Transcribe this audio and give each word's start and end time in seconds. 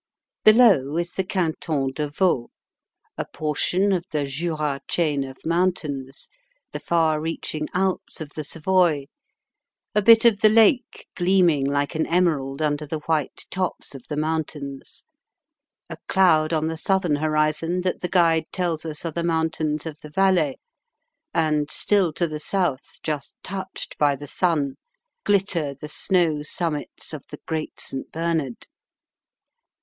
Below 0.43 0.97
is 0.97 1.11
the 1.11 1.23
Canton 1.23 1.91
de 1.93 2.07
Vaud, 2.07 2.49
a 3.19 3.25
portion 3.25 3.93
of 3.93 4.03
the 4.09 4.25
Jura 4.25 4.81
chain 4.87 5.23
of 5.23 5.45
mountains, 5.45 6.27
the 6.71 6.79
far 6.79 7.21
reaching 7.21 7.67
Alps 7.75 8.19
of 8.19 8.31
the 8.33 8.43
Savoy, 8.43 9.05
a 9.93 10.01
bit 10.01 10.25
of 10.25 10.41
the 10.41 10.49
lake 10.49 11.05
gleaming 11.15 11.67
like 11.67 11.93
an 11.93 12.07
emerald 12.07 12.63
under 12.63 12.87
the 12.87 12.97
white 13.05 13.45
tops 13.51 13.93
of 13.93 14.01
the 14.09 14.17
mountains, 14.17 15.03
a 15.87 15.97
cloud 16.07 16.51
on 16.51 16.65
the 16.65 16.77
southern 16.77 17.17
horizon 17.17 17.81
that 17.81 18.01
the 18.01 18.09
guide 18.09 18.45
tells 18.51 18.83
us 18.87 19.05
are 19.05 19.11
the 19.11 19.23
mountains 19.23 19.85
of 19.85 19.99
the 20.01 20.09
Valais, 20.09 20.57
and, 21.31 21.69
still 21.69 22.11
to 22.13 22.25
the 22.25 22.39
south 22.39 22.99
just 23.03 23.35
touched 23.43 23.99
by 23.99 24.15
the 24.15 24.25
sun, 24.25 24.77
glitter 25.25 25.75
the 25.75 25.87
snow 25.87 26.41
summits 26.41 27.13
of 27.13 27.23
the 27.29 27.39
Great 27.45 27.79
St. 27.79 28.11
Bernard. 28.11 28.65